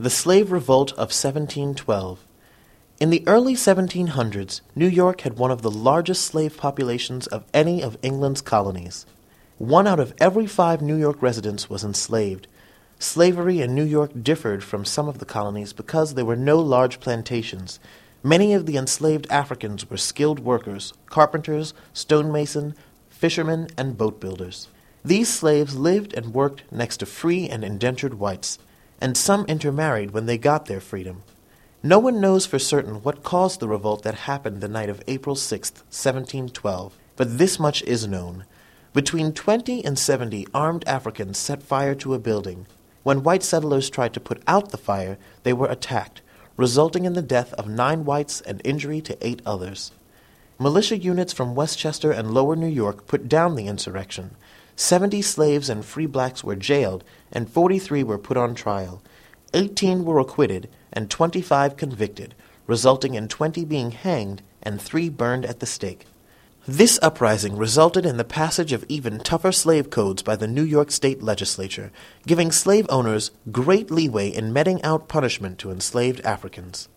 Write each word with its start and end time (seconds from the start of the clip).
The 0.00 0.10
Slave 0.10 0.52
Revolt 0.52 0.92
of 0.92 1.10
1712. 1.10 2.24
In 3.00 3.10
the 3.10 3.26
early 3.26 3.54
1700s, 3.54 4.60
New 4.76 4.86
York 4.86 5.22
had 5.22 5.36
one 5.36 5.50
of 5.50 5.62
the 5.62 5.72
largest 5.72 6.24
slave 6.24 6.56
populations 6.56 7.26
of 7.26 7.44
any 7.52 7.82
of 7.82 7.98
England's 8.00 8.40
colonies. 8.40 9.06
One 9.56 9.88
out 9.88 9.98
of 9.98 10.14
every 10.20 10.46
five 10.46 10.80
New 10.80 10.94
York 10.94 11.20
residents 11.20 11.68
was 11.68 11.82
enslaved. 11.82 12.46
Slavery 13.00 13.60
in 13.60 13.74
New 13.74 13.82
York 13.82 14.12
differed 14.22 14.62
from 14.62 14.84
some 14.84 15.08
of 15.08 15.18
the 15.18 15.24
colonies 15.24 15.72
because 15.72 16.14
there 16.14 16.24
were 16.24 16.36
no 16.36 16.60
large 16.60 17.00
plantations. 17.00 17.80
Many 18.22 18.54
of 18.54 18.66
the 18.66 18.76
enslaved 18.76 19.26
Africans 19.30 19.90
were 19.90 19.96
skilled 19.96 20.38
workers, 20.38 20.94
carpenters, 21.06 21.74
stonemason, 21.92 22.76
fishermen, 23.10 23.66
and 23.76 23.98
boat 23.98 24.20
builders. 24.20 24.68
These 25.04 25.28
slaves 25.28 25.74
lived 25.74 26.14
and 26.14 26.32
worked 26.34 26.62
next 26.70 26.98
to 26.98 27.06
free 27.06 27.48
and 27.48 27.64
indentured 27.64 28.14
whites 28.14 28.60
and 29.00 29.16
some 29.16 29.44
intermarried 29.46 30.10
when 30.10 30.26
they 30.26 30.38
got 30.38 30.66
their 30.66 30.80
freedom. 30.80 31.22
No 31.82 31.98
one 31.98 32.20
knows 32.20 32.44
for 32.44 32.58
certain 32.58 33.02
what 33.02 33.22
caused 33.22 33.60
the 33.60 33.68
revolt 33.68 34.02
that 34.02 34.26
happened 34.26 34.60
the 34.60 34.68
night 34.68 34.88
of 34.88 35.02
April 35.06 35.36
6, 35.36 35.70
1712, 35.70 36.98
but 37.14 37.38
this 37.38 37.60
much 37.60 37.82
is 37.82 38.08
known. 38.08 38.44
Between 38.92 39.32
20 39.32 39.84
and 39.84 39.98
70 39.98 40.48
armed 40.52 40.82
Africans 40.88 41.38
set 41.38 41.62
fire 41.62 41.94
to 41.94 42.14
a 42.14 42.18
building. 42.18 42.66
When 43.04 43.22
white 43.22 43.44
settlers 43.44 43.88
tried 43.88 44.12
to 44.14 44.20
put 44.20 44.42
out 44.48 44.70
the 44.70 44.76
fire, 44.76 45.18
they 45.44 45.52
were 45.52 45.68
attacked, 45.68 46.20
resulting 46.56 47.04
in 47.04 47.12
the 47.12 47.22
death 47.22 47.52
of 47.54 47.68
nine 47.68 48.04
whites 48.04 48.40
and 48.40 48.60
injury 48.64 49.00
to 49.02 49.26
eight 49.26 49.40
others. 49.46 49.92
Militia 50.58 50.98
units 50.98 51.32
from 51.32 51.54
Westchester 51.54 52.10
and 52.10 52.34
Lower 52.34 52.56
New 52.56 52.66
York 52.66 53.06
put 53.06 53.28
down 53.28 53.54
the 53.54 53.68
insurrection. 53.68 54.34
Seventy 54.80 55.22
slaves 55.22 55.68
and 55.68 55.84
free 55.84 56.06
blacks 56.06 56.44
were 56.44 56.54
jailed, 56.54 57.02
and 57.32 57.50
forty 57.50 57.80
three 57.80 58.04
were 58.04 58.16
put 58.16 58.36
on 58.36 58.54
trial. 58.54 59.02
Eighteen 59.52 60.04
were 60.04 60.20
acquitted, 60.20 60.68
and 60.92 61.10
twenty 61.10 61.42
five 61.42 61.76
convicted, 61.76 62.32
resulting 62.68 63.14
in 63.14 63.26
twenty 63.26 63.64
being 63.64 63.90
hanged 63.90 64.40
and 64.62 64.80
three 64.80 65.08
burned 65.08 65.44
at 65.44 65.58
the 65.58 65.66
stake. 65.66 66.06
This 66.64 66.96
uprising 67.02 67.56
resulted 67.56 68.06
in 68.06 68.18
the 68.18 68.24
passage 68.24 68.72
of 68.72 68.84
even 68.88 69.18
tougher 69.18 69.50
slave 69.50 69.90
codes 69.90 70.22
by 70.22 70.36
the 70.36 70.46
New 70.46 70.62
York 70.62 70.92
State 70.92 71.24
Legislature, 71.24 71.90
giving 72.24 72.52
slave 72.52 72.86
owners 72.88 73.32
great 73.50 73.90
leeway 73.90 74.28
in 74.28 74.52
meting 74.52 74.80
out 74.84 75.08
punishment 75.08 75.58
to 75.58 75.72
enslaved 75.72 76.20
Africans. 76.20 76.88